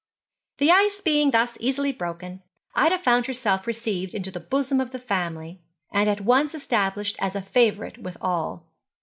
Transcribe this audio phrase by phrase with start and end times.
[0.57, 2.41] The ice being thus easily broken,
[2.73, 7.35] Ida found herself received into the bosom of the family, and at once established as
[7.35, 8.65] a favourite with all.